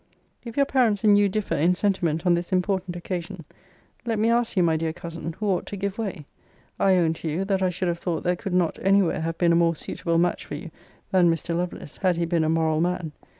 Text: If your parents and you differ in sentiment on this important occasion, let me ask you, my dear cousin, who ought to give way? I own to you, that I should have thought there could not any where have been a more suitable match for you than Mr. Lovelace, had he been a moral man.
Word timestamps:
If 0.43 0.57
your 0.57 0.65
parents 0.65 1.03
and 1.03 1.15
you 1.15 1.29
differ 1.29 1.53
in 1.53 1.75
sentiment 1.75 2.25
on 2.25 2.33
this 2.33 2.51
important 2.51 2.95
occasion, 2.95 3.45
let 4.03 4.17
me 4.17 4.31
ask 4.31 4.57
you, 4.57 4.63
my 4.63 4.75
dear 4.75 4.91
cousin, 4.93 5.33
who 5.37 5.45
ought 5.45 5.67
to 5.67 5.77
give 5.77 5.99
way? 5.99 6.25
I 6.79 6.95
own 6.95 7.13
to 7.13 7.29
you, 7.29 7.45
that 7.45 7.61
I 7.61 7.69
should 7.69 7.87
have 7.87 7.99
thought 7.99 8.23
there 8.23 8.35
could 8.35 8.55
not 8.55 8.79
any 8.81 9.03
where 9.03 9.21
have 9.21 9.37
been 9.37 9.51
a 9.53 9.55
more 9.55 9.75
suitable 9.75 10.17
match 10.17 10.43
for 10.43 10.55
you 10.55 10.71
than 11.11 11.29
Mr. 11.29 11.55
Lovelace, 11.55 11.97
had 11.97 12.17
he 12.17 12.25
been 12.25 12.43
a 12.43 12.49
moral 12.49 12.81
man. 12.81 13.11